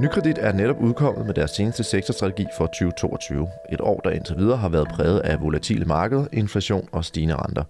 Nykredit 0.00 0.38
er 0.38 0.52
netop 0.52 0.80
udkommet 0.80 1.26
med 1.26 1.34
deres 1.34 1.50
seneste 1.50 1.84
sektorstrategi 1.84 2.46
for 2.56 2.66
2022. 2.66 3.48
Et 3.72 3.80
år, 3.80 4.00
der 4.04 4.10
indtil 4.10 4.36
videre 4.36 4.56
har 4.56 4.68
været 4.68 4.88
præget 4.88 5.20
af 5.20 5.40
volatile 5.40 5.84
markeder, 5.84 6.26
inflation 6.32 6.88
og 6.92 7.04
stigende 7.04 7.34
renter. 7.34 7.64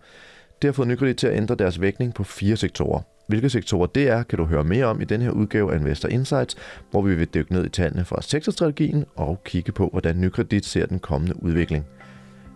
Det 0.63 0.69
har 0.69 0.73
fået 0.73 0.89
Nykredit 0.89 1.17
til 1.17 1.27
at 1.27 1.37
ændre 1.37 1.55
deres 1.55 1.81
vægtning 1.81 2.15
på 2.15 2.25
fire 2.25 2.57
sektorer. 2.57 3.01
Hvilke 3.27 3.51
sektorer 3.51 3.87
det 3.87 4.09
er, 4.09 4.23
kan 4.23 4.39
du 4.39 4.45
høre 4.45 4.65
mere 4.65 4.85
om 4.85 5.01
i 5.01 5.05
den 5.05 5.23
her 5.23 5.31
udgave 5.31 5.73
af 5.73 5.79
Investor 5.79 6.09
Insights, 6.09 6.57
hvor 6.91 7.03
vi 7.03 7.15
vil 7.15 7.29
dykke 7.35 7.53
ned 7.53 7.67
i 7.67 7.69
tallene 7.69 8.05
fra 8.05 8.23
sektorstrategien 8.23 9.05
og 9.17 9.45
kigge 9.45 9.73
på, 9.73 9.89
hvordan 9.89 10.21
Nykredit 10.21 10.67
ser 10.67 10.87
den 10.87 10.99
kommende 10.99 11.43
udvikling. 11.43 11.87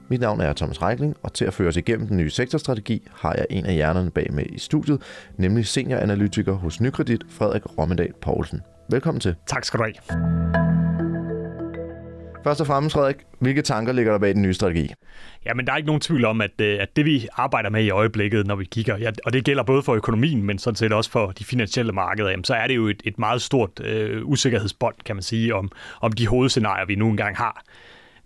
Mit 0.08 0.20
navn 0.20 0.40
er 0.40 0.52
Thomas 0.52 0.82
Reikling, 0.82 1.16
og 1.22 1.32
til 1.32 1.44
at 1.44 1.54
føre 1.54 1.68
os 1.68 1.76
igennem 1.76 2.06
den 2.06 2.16
nye 2.16 2.30
sektorstrategi 2.30 3.08
har 3.12 3.34
jeg 3.34 3.46
en 3.50 3.66
af 3.66 3.74
hjernerne 3.74 4.10
bag 4.10 4.32
med 4.32 4.44
i 4.46 4.58
studiet, 4.58 5.02
nemlig 5.36 5.66
senioranalytiker 5.66 6.52
hos 6.52 6.80
Nykredit, 6.80 7.22
Frederik 7.28 7.78
Rommedal 7.78 8.12
Poulsen. 8.20 8.60
Velkommen 8.90 9.20
til. 9.20 9.34
Tak 9.46 9.64
skal 9.64 9.80
du 9.80 9.84
have. 9.84 9.94
Først 12.44 12.60
og 12.60 12.66
fremmest, 12.66 12.94
Frederik, 12.94 13.16
hvilke 13.38 13.62
tanker 13.62 13.92
ligger 13.92 14.12
der 14.12 14.18
bag 14.18 14.34
den 14.34 14.42
nye 14.42 14.54
strategi? 14.54 14.92
Ja, 15.46 15.54
men 15.54 15.66
der 15.66 15.72
er 15.72 15.76
ikke 15.76 15.86
nogen 15.86 16.00
tvivl 16.00 16.24
om, 16.24 16.40
at, 16.40 16.60
øh, 16.60 16.78
at 16.80 16.96
det 16.96 17.04
vi 17.04 17.28
arbejder 17.32 17.70
med 17.70 17.84
i 17.84 17.90
øjeblikket, 17.90 18.46
når 18.46 18.56
vi 18.56 18.64
kigger, 18.64 18.96
ja, 18.96 19.10
og 19.24 19.32
det 19.32 19.44
gælder 19.44 19.62
både 19.62 19.82
for 19.82 19.94
økonomien, 19.94 20.42
men 20.42 20.58
sådan 20.58 20.76
set 20.76 20.92
også 20.92 21.10
for 21.10 21.26
de 21.30 21.44
finansielle 21.44 21.92
markeder, 21.92 22.30
jamen, 22.30 22.44
så 22.44 22.54
er 22.54 22.66
det 22.66 22.76
jo 22.76 22.86
et, 22.86 23.02
et 23.04 23.18
meget 23.18 23.42
stort 23.42 23.80
øh, 23.84 24.26
usikkerhedsbånd, 24.26 24.94
kan 25.04 25.16
man 25.16 25.22
sige, 25.22 25.54
om, 25.54 25.70
om 26.00 26.12
de 26.12 26.26
hovedscenarier, 26.26 26.86
vi 26.86 26.94
nu 26.94 27.08
engang 27.08 27.36
har 27.36 27.64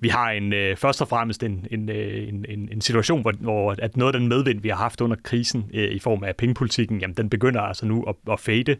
vi 0.00 0.08
har 0.08 0.30
en 0.30 0.52
øh, 0.52 0.76
først 0.76 1.02
og 1.02 1.08
fremmest 1.08 1.42
en, 1.42 1.66
en, 1.70 1.88
øh, 1.88 2.28
en, 2.28 2.44
en, 2.48 2.68
en 2.72 2.80
situation, 2.80 3.20
hvor, 3.20 3.32
hvor 3.40 3.74
at 3.78 3.96
noget 3.96 4.14
af 4.14 4.20
den 4.20 4.28
medvind, 4.28 4.60
vi 4.60 4.68
har 4.68 4.76
haft 4.76 5.00
under 5.00 5.16
krisen 5.22 5.70
øh, 5.74 5.90
i 5.90 5.98
form 5.98 6.24
af 6.24 6.36
pengepolitikken, 6.36 7.00
jamen, 7.00 7.16
den 7.16 7.30
begynder 7.30 7.60
altså 7.60 7.86
nu 7.86 8.02
at, 8.02 8.14
at 8.32 8.40
fade. 8.40 8.76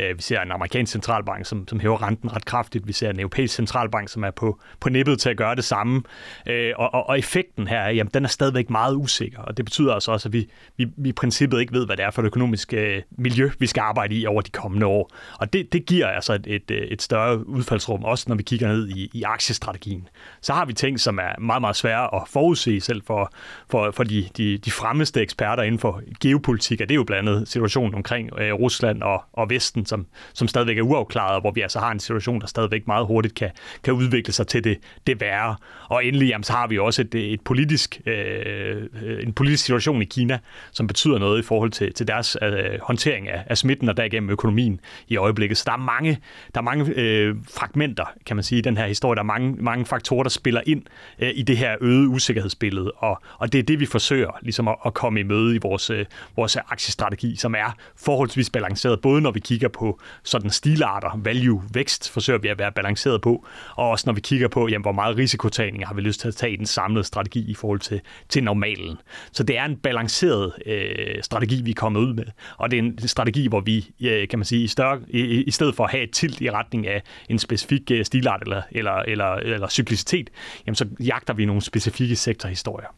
Øh, 0.00 0.16
vi 0.16 0.22
ser 0.22 0.40
en 0.40 0.52
amerikansk 0.52 0.92
centralbank, 0.92 1.46
som, 1.46 1.68
som 1.68 1.80
hæver 1.80 2.02
renten 2.02 2.36
ret 2.36 2.44
kraftigt. 2.44 2.86
Vi 2.86 2.92
ser 2.92 3.10
en 3.10 3.20
europæisk 3.20 3.54
centralbank, 3.54 4.08
som 4.08 4.24
er 4.24 4.30
på, 4.30 4.60
på 4.80 4.88
nippet 4.88 5.20
til 5.20 5.28
at 5.28 5.36
gøre 5.36 5.54
det 5.54 5.64
samme. 5.64 6.02
Øh, 6.46 6.72
og, 6.76 6.94
og, 6.94 7.08
og 7.08 7.18
effekten 7.18 7.66
her, 7.66 7.88
jamen, 7.88 8.10
den 8.14 8.24
er 8.24 8.28
stadigvæk 8.28 8.70
meget 8.70 8.96
usikker. 8.96 9.38
Og 9.38 9.56
det 9.56 9.64
betyder 9.64 9.94
altså 9.94 10.12
også, 10.12 10.28
at 10.28 10.32
vi, 10.32 10.48
vi, 10.76 10.86
vi 10.96 11.08
i 11.08 11.12
princippet 11.12 11.60
ikke 11.60 11.72
ved, 11.72 11.86
hvad 11.86 11.96
det 11.96 12.04
er 12.04 12.10
for 12.10 12.22
et 12.22 12.26
økonomisk 12.26 12.72
øh, 12.72 13.02
miljø, 13.10 13.50
vi 13.58 13.66
skal 13.66 13.80
arbejde 13.80 14.14
i 14.14 14.26
over 14.26 14.42
de 14.42 14.50
kommende 14.50 14.86
år. 14.86 15.10
Og 15.38 15.52
det, 15.52 15.72
det 15.72 15.86
giver 15.86 16.06
altså 16.06 16.32
et, 16.32 16.46
et, 16.46 16.70
et 16.92 17.02
større 17.02 17.46
udfaldsrum, 17.46 18.04
også 18.04 18.24
når 18.28 18.36
vi 18.36 18.42
kigger 18.42 18.68
ned 18.68 18.88
i, 18.88 19.10
i 19.12 19.22
aktiestrategien. 19.22 20.08
Så 20.40 20.52
har 20.52 20.64
vi 20.64 20.72
ting, 20.72 21.00
som 21.00 21.18
er 21.18 21.40
meget, 21.40 21.60
meget 21.60 21.76
svære 21.76 22.14
at 22.14 22.22
forudse 22.28 22.80
selv 22.80 23.02
for, 23.06 23.32
for, 23.70 23.90
for 23.90 24.04
de, 24.04 24.28
de, 24.36 24.58
de 24.58 24.70
fremmeste 24.70 25.20
eksperter 25.20 25.62
inden 25.62 25.78
for 25.78 26.02
geopolitik. 26.20 26.80
Og 26.80 26.88
det 26.88 26.94
er 26.94 26.96
jo 26.96 27.04
blandt 27.04 27.28
andet 27.28 27.48
situationen 27.48 27.94
omkring 27.94 28.38
øh, 28.38 28.52
Rusland 28.52 29.02
og, 29.02 29.24
og 29.32 29.50
Vesten, 29.50 29.83
som, 29.86 30.06
som 30.32 30.48
stadigvæk 30.48 30.78
er 30.78 30.82
uafklaret, 30.82 31.42
hvor 31.42 31.50
vi 31.50 31.60
altså 31.60 31.78
har 31.78 31.92
en 31.92 32.00
situation, 32.00 32.40
der 32.40 32.46
stadigvæk 32.46 32.86
meget 32.86 33.06
hurtigt 33.06 33.34
kan, 33.34 33.50
kan 33.82 33.94
udvikle 33.94 34.32
sig 34.32 34.46
til 34.46 34.64
det, 34.64 34.78
det 35.06 35.20
værre. 35.20 35.56
Og 35.88 36.04
endelig 36.04 36.28
jamen, 36.28 36.44
så 36.44 36.52
har 36.52 36.66
vi 36.66 36.78
også 36.78 37.02
et, 37.02 37.14
et 37.14 37.40
politisk, 37.40 38.00
øh, 38.06 38.82
en 39.22 39.32
politisk 39.32 39.64
situation 39.64 40.02
i 40.02 40.04
Kina, 40.04 40.38
som 40.72 40.86
betyder 40.86 41.18
noget 41.18 41.38
i 41.38 41.42
forhold 41.42 41.70
til, 41.70 41.92
til 41.92 42.08
deres 42.08 42.36
øh, 42.42 42.80
håndtering 42.82 43.28
af, 43.28 43.44
af 43.46 43.58
smitten 43.58 43.88
og 43.88 43.96
derigennem 43.96 44.30
økonomien 44.30 44.80
i 45.08 45.16
øjeblikket. 45.16 45.58
Så 45.58 45.64
der 45.66 45.72
er 45.72 45.76
mange, 45.76 46.18
der 46.54 46.60
er 46.60 46.64
mange 46.64 46.92
øh, 46.96 47.36
fragmenter, 47.54 48.04
kan 48.26 48.36
man 48.36 48.42
sige, 48.42 48.58
i 48.58 48.62
den 48.62 48.76
her 48.76 48.86
historie. 48.86 49.16
Der 49.16 49.22
er 49.22 49.26
mange, 49.26 49.54
mange 49.58 49.86
faktorer, 49.86 50.22
der 50.22 50.30
spiller 50.30 50.60
ind 50.66 50.82
øh, 51.18 51.30
i 51.34 51.42
det 51.42 51.56
her 51.56 51.76
øgede 51.80 52.08
usikkerhedsbillede, 52.08 52.90
og, 52.90 53.22
og 53.38 53.52
det 53.52 53.58
er 53.58 53.62
det, 53.62 53.80
vi 53.80 53.86
forsøger 53.86 54.38
ligesom 54.42 54.68
at, 54.68 54.76
at 54.86 54.94
komme 54.94 55.20
i 55.20 55.22
møde 55.22 55.56
i 55.56 55.58
vores, 55.62 55.90
øh, 55.90 56.06
vores 56.36 56.56
aktiestrategi, 56.56 57.36
som 57.36 57.54
er 57.54 57.76
forholdsvis 57.96 58.50
balanceret, 58.50 59.00
både 59.00 59.20
når 59.20 59.30
vi 59.30 59.40
kigger 59.40 59.68
på 59.74 60.00
sådan 60.22 60.50
stilarter, 60.50 61.20
value, 61.24 61.62
vækst, 61.74 62.10
forsøger 62.10 62.38
vi 62.38 62.48
at 62.48 62.58
være 62.58 62.72
balanceret 62.72 63.20
på, 63.20 63.46
og 63.76 63.90
også 63.90 64.04
når 64.06 64.12
vi 64.12 64.20
kigger 64.20 64.48
på, 64.48 64.68
jamen, 64.68 64.82
hvor 64.82 64.92
meget 64.92 65.16
risikotagning 65.16 65.86
har 65.86 65.94
vi 65.94 66.00
lyst 66.00 66.20
til 66.20 66.28
at 66.28 66.34
tage 66.34 66.52
i 66.52 66.56
den 66.56 66.66
samlede 66.66 67.04
strategi 67.04 67.50
i 67.50 67.54
forhold 67.54 67.80
til, 67.80 68.00
til 68.28 68.44
normalen. 68.44 68.96
Så 69.32 69.42
det 69.42 69.58
er 69.58 69.64
en 69.64 69.76
balanceret 69.76 70.52
øh, 70.66 71.22
strategi, 71.22 71.62
vi 71.62 71.70
er 71.70 71.74
kommet 71.74 72.00
ud 72.00 72.14
med, 72.14 72.24
og 72.56 72.70
det 72.70 72.78
er 72.78 72.82
en 72.82 73.08
strategi, 73.08 73.48
hvor 73.48 73.60
vi, 73.60 73.90
øh, 74.02 74.28
kan 74.28 74.38
man 74.38 74.46
sige, 74.46 74.64
i, 74.64 74.66
større, 74.66 75.00
i, 75.08 75.42
i 75.42 75.50
stedet 75.50 75.74
for 75.74 75.84
at 75.84 75.90
have 75.90 76.02
et 76.02 76.10
tilt 76.10 76.40
i 76.40 76.50
retning 76.50 76.86
af 76.86 77.02
en 77.28 77.38
specifik 77.38 77.90
øh, 77.90 78.04
stilart 78.04 78.42
eller, 78.42 78.62
eller, 78.72 78.92
eller, 78.92 79.26
eller 79.34 79.68
cyklicitet, 79.68 80.30
jamen 80.66 80.74
så 80.74 80.86
jagter 81.00 81.34
vi 81.34 81.44
nogle 81.44 81.62
specifikke 81.62 82.16
sektorhistorier. 82.16 82.88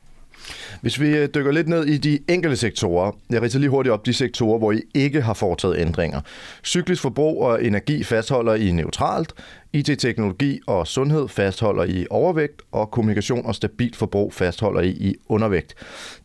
Hvis 0.81 1.01
vi 1.01 1.09
øh, 1.09 1.29
dykker 1.35 1.53
lidt 1.53 1.69
ned 1.69 1.85
i 1.85 1.97
de 1.97 2.19
enkelte 2.29 2.57
sektorer, 2.57 3.13
jeg 3.31 3.43
ridser 3.43 3.59
lige 3.59 3.71
hurtigt 3.71 3.93
op 3.93 4.07
de 4.07 4.13
sektorer, 4.13 4.59
hvor 4.59 4.73
I 4.73 4.83
ikke 4.95 5.23
har 5.23 5.35
foretaget 5.35 5.79
ændringer. 5.79 6.21
Cyklisk 6.65 7.03
forbrug 7.03 7.43
og 7.43 7.65
energi 7.65 8.05
fastholder 8.05 8.55
I 8.55 8.71
neutralt, 8.71 9.33
IT-teknologi 9.73 10.61
og 10.67 10.87
sundhed 10.87 11.29
fastholder 11.29 11.85
I 11.85 12.07
overvægt, 12.11 12.63
og 12.73 12.91
kommunikation 12.91 13.47
og 13.47 13.55
stabilt 13.55 13.97
forbrug 13.97 14.33
fastholder 14.33 14.81
I 14.81 14.89
i 14.89 15.15
undervægt. 15.29 15.75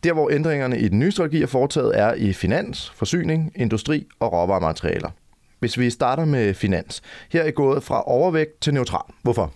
Der, 0.04 0.14
hvor 0.14 0.30
ændringerne 0.30 0.80
i 0.80 0.88
den 0.88 1.00
nye 1.00 1.12
strategi 1.12 1.42
er 1.42 1.48
foretaget, 1.48 2.00
er 2.00 2.14
i 2.14 2.34
finans, 2.34 2.92
forsyning, 2.96 3.52
industri 3.56 4.08
og 4.20 4.34
råvarematerialer. 4.34 5.10
Hvis 5.60 5.80
vi 5.80 5.90
starter 5.90 6.26
med 6.26 6.54
finans. 6.54 7.02
Her 7.32 7.42
er 7.42 7.48
I 7.48 7.52
gået 7.52 7.84
fra 7.84 8.04
overvægt 8.08 8.62
til 8.62 8.74
neutral. 8.74 9.14
Hvorfor? 9.22 9.54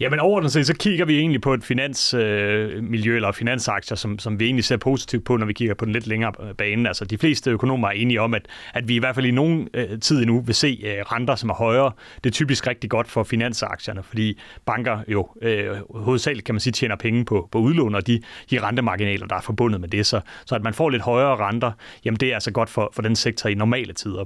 Jamen 0.00 0.20
overordnet 0.20 0.52
set, 0.52 0.66
så 0.66 0.74
kigger 0.74 1.04
vi 1.04 1.18
egentlig 1.18 1.40
på 1.40 1.54
et 1.54 1.64
finansmiljø 1.64 3.10
øh, 3.10 3.16
eller 3.16 3.32
finansaktier, 3.32 3.96
som, 3.96 4.18
som 4.18 4.40
vi 4.40 4.44
egentlig 4.44 4.64
ser 4.64 4.76
positivt 4.76 5.24
på, 5.24 5.36
når 5.36 5.46
vi 5.46 5.52
kigger 5.52 5.74
på 5.74 5.84
den 5.84 5.92
lidt 5.92 6.06
længere 6.06 6.54
bane. 6.54 6.88
Altså 6.88 7.04
de 7.04 7.18
fleste 7.18 7.50
økonomer 7.50 7.88
er 7.88 7.92
enige 7.92 8.20
om, 8.20 8.34
at, 8.34 8.46
at 8.74 8.88
vi 8.88 8.94
i 8.94 8.98
hvert 8.98 9.14
fald 9.14 9.26
i 9.26 9.30
nogen 9.30 9.68
øh, 9.74 10.00
tid 10.00 10.18
endnu 10.20 10.40
vil 10.40 10.54
se 10.54 10.80
øh, 10.84 11.12
renter, 11.12 11.34
som 11.34 11.50
er 11.50 11.54
højere. 11.54 11.92
Det 12.24 12.30
er 12.30 12.34
typisk 12.34 12.66
rigtig 12.66 12.90
godt 12.90 13.08
for 13.08 13.22
finansaktierne, 13.22 14.02
fordi 14.02 14.38
banker 14.66 14.98
jo 15.08 15.28
øh, 15.42 15.66
hovedsageligt, 15.90 16.46
kan 16.46 16.54
man 16.54 16.60
sige, 16.60 16.72
tjener 16.72 16.96
penge 16.96 17.24
på, 17.24 17.48
på 17.52 17.58
udlån, 17.58 17.94
og 17.94 18.06
de, 18.06 18.22
de 18.50 18.62
rentemarginaler, 18.62 19.26
der 19.26 19.36
er 19.36 19.40
forbundet 19.40 19.80
med 19.80 19.88
det. 19.88 20.06
Så, 20.06 20.20
så 20.46 20.54
at 20.54 20.62
man 20.62 20.74
får 20.74 20.90
lidt 20.90 21.02
højere 21.02 21.36
renter, 21.36 21.72
jamen 22.04 22.20
det 22.20 22.30
er 22.30 22.34
altså 22.34 22.50
godt 22.50 22.70
for, 22.70 22.90
for 22.94 23.02
den 23.02 23.16
sektor 23.16 23.48
i 23.48 23.54
normale 23.54 23.92
tider. 23.92 24.24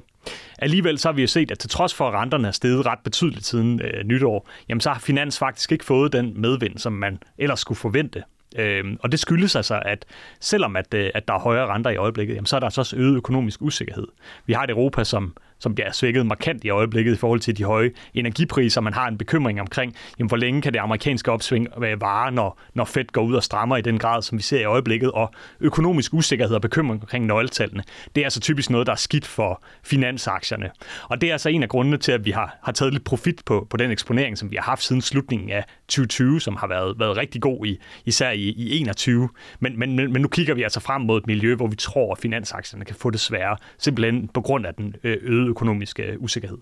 Alligevel 0.59 0.99
så 0.99 1.09
har 1.09 1.13
vi 1.13 1.23
jo 1.23 1.29
set, 1.29 1.51
at 1.51 1.59
til 1.59 1.71
trods 1.71 1.95
for, 1.95 2.09
at 2.09 2.15
renterne 2.15 2.49
er 2.49 2.53
steget 2.53 2.87
ret 2.87 2.99
betydeligt 3.05 3.47
siden 3.47 3.81
øh, 3.81 4.05
nytår, 4.05 4.49
jamen 4.69 4.81
så 4.81 4.91
har 4.91 5.01
finans 5.01 5.39
faktisk 5.39 5.62
ikke 5.71 5.85
fået 5.85 6.13
den 6.13 6.41
medvind, 6.41 6.79
som 6.79 6.93
man 6.93 7.19
ellers 7.39 7.61
skulle 7.61 7.79
forvente. 7.79 8.23
Øhm, 8.57 8.97
og 9.01 9.13
det 9.13 9.21
skyldes 9.21 9.57
altså, 9.57 9.83
at 9.85 10.05
selvom 10.41 10.77
at, 10.77 10.95
øh, 10.95 11.11
at 11.15 11.29
der 11.29 11.35
er 11.35 11.39
højere 11.39 11.67
renter 11.67 11.91
i 11.91 11.97
øjeblikket, 11.97 12.35
jamen, 12.35 12.47
så 12.47 12.57
er 12.57 12.61
der 12.61 12.67
altså 12.67 12.81
også 12.81 12.97
øget 12.97 13.17
økonomisk 13.17 13.63
usikkerhed. 13.63 14.07
Vi 14.47 14.53
har 14.53 14.65
et 14.65 14.71
Europa, 14.71 15.05
som 15.05 15.37
som 15.63 15.75
bliver 15.75 15.93
svækket 15.93 16.27
markant 16.27 16.65
i 16.65 16.71
øjeblikket 16.71 17.13
i 17.13 17.17
forhold 17.17 17.41
til 17.41 17.59
de 17.59 17.65
høje 17.65 17.91
energipriser. 18.15 18.81
Man 18.81 18.93
har 18.93 19.09
en 19.09 19.19
bekymring 19.19 19.61
omkring, 19.61 19.95
jamen, 20.19 20.29
hvor 20.29 20.37
længe 20.37 20.63
kan 20.63 20.73
det 20.73 20.79
amerikanske 20.79 21.33
opsving 21.33 21.69
vare, 22.01 22.33
når, 22.33 22.61
når 22.75 22.85
Fed 22.85 23.05
går 23.13 23.23
ud 23.23 23.35
og 23.35 23.43
strammer 23.43 23.77
i 23.77 23.83
den 23.83 23.99
grad, 23.99 24.23
som 24.23 24.39
vi 24.39 24.43
ser 24.43 24.61
i 24.61 24.65
øjeblikket, 24.65 25.13
og 25.13 25.31
økonomisk 25.61 26.15
usikkerhed 26.15 26.55
og 26.55 26.63
bekymring 26.63 27.03
omkring 27.03 27.27
nøgletallene. 27.27 27.83
Det 28.15 28.21
er 28.21 28.27
altså 28.27 28.41
typisk 28.41 28.71
noget, 28.71 28.87
der 28.87 28.93
er 28.93 28.97
skidt 28.97 29.27
for 29.27 29.63
finansaktierne. 29.83 30.71
Og 31.09 31.21
det 31.21 31.29
er 31.29 31.33
altså 31.33 31.49
en 31.49 31.63
af 31.63 31.69
grundene 31.69 31.97
til, 31.97 32.13
at 32.13 32.25
vi 32.25 32.31
har, 32.31 32.59
har 32.63 32.73
taget 32.73 32.93
lidt 32.93 33.05
profit 33.05 33.43
på, 33.47 33.67
på 33.71 33.77
den 33.77 33.91
eksponering, 33.91 34.39
som 34.39 34.51
vi 34.51 34.57
har 34.57 34.63
haft 34.63 34.83
siden 34.83 35.03
slutningen 35.03 35.51
af 35.51 35.65
2020, 35.89 36.41
som 36.41 36.57
har 36.57 36.67
været, 36.67 36.99
været 36.99 37.17
rigtig 37.17 37.41
god, 37.41 37.67
i, 37.67 37.79
især 38.05 38.31
i, 38.31 38.41
i 38.41 38.81
21. 38.81 39.29
Men, 39.61 39.79
men, 39.79 39.97
men 39.97 40.23
nu 40.23 40.29
kigger 40.29 40.55
vi 40.55 40.63
altså 40.63 40.81
frem 40.81 41.01
mod 41.01 41.19
et 41.19 41.27
miljø, 41.27 41.55
hvor 41.55 41.67
vi 41.67 41.77
tror, 41.77 42.13
at 42.13 42.19
finansaktierne 42.19 42.85
kan 42.85 42.97
få 42.97 43.11
det 43.11 43.21
sværere, 43.21 43.57
simpelthen 43.79 44.29
på 44.29 44.41
grund 44.41 44.67
af 44.67 44.75
den 44.75 44.95
øh, 45.05 45.17
øgede 45.23 45.52
økonomiske 45.53 46.17
usikkerhed. 46.19 46.59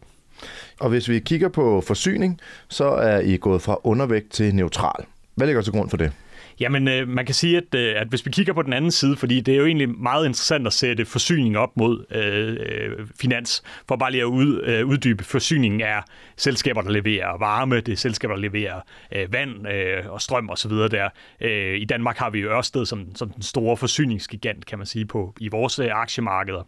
Og 0.81 0.89
hvis 0.89 1.09
vi 1.09 1.19
kigger 1.19 1.49
på 1.49 1.81
forsyning, 1.81 2.41
så 2.69 2.85
er 2.85 3.21
I 3.21 3.37
gået 3.37 3.63
fra 3.63 3.77
undervægt 3.85 4.31
til 4.31 4.55
neutral. 4.55 5.05
Hvad 5.35 5.47
ligger 5.47 5.63
til 5.63 5.73
grund 5.73 5.91
for 5.91 5.97
det? 5.97 6.13
Jamen, 6.61 6.89
øh, 6.89 7.09
man 7.09 7.27
kan 7.27 7.35
sige, 7.35 7.57
at, 7.57 7.75
øh, 7.75 8.01
at 8.01 8.09
hvis 8.09 8.27
vi 8.27 8.31
kigger 8.31 8.53
på 8.53 8.63
den 8.63 8.73
anden 8.73 8.91
side, 8.91 9.17
fordi 9.17 9.41
det 9.41 9.55
er 9.55 9.59
jo 9.59 9.67
egentlig 9.67 9.89
meget 9.89 10.27
interessant 10.27 10.67
at 10.67 10.73
sætte 10.73 11.05
forsyning 11.05 11.59
op 11.59 11.77
mod 11.77 12.05
øh, 12.11 12.57
øh 12.61 13.07
finans, 13.21 13.63
for 13.89 13.97
bare 13.97 14.11
lige 14.11 14.21
at 14.21 14.27
ud, 14.27 14.63
øh, 14.63 14.87
uddybe, 14.87 15.25
forsyningen 15.25 15.81
er 15.81 16.03
selskaber, 16.37 16.83
der 16.83 16.91
leverer 16.91 17.39
varme, 17.39 17.81
det 17.81 17.93
er 17.93 17.97
selskaber, 17.97 18.35
der 18.35 18.41
leverer 18.41 18.81
øh, 19.17 19.33
vand 19.33 19.69
øh, 19.69 20.13
og 20.13 20.21
strøm 20.21 20.51
osv. 20.51 20.71
der. 20.71 21.09
Øh, 21.41 21.81
I 21.81 21.85
Danmark 21.85 22.17
har 22.17 22.31
vi 22.31 22.39
jo 22.41 22.49
Ørsted 22.51 22.87
som, 22.87 23.17
som 23.17 23.31
den 23.31 23.43
store 23.43 23.77
forsyningsgigant, 23.77 24.67
kan 24.67 24.79
man 24.79 24.87
sige, 24.87 25.05
på 25.07 25.35
i 25.41 25.49
vores 25.49 25.79
øh, 25.79 25.89
aktiemarkeder. 25.93 26.63